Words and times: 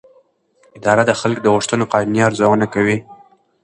اداره 0.77 1.03
د 1.07 1.11
خلکو 1.21 1.41
د 1.43 1.47
غوښتنو 1.55 1.89
قانوني 1.93 2.21
ارزونه 2.27 2.65
کوي. 2.73 2.97